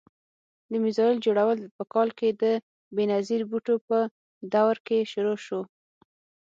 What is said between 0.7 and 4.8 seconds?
د میزایل جوړول په کال کې د بېنظیر بوټو په دور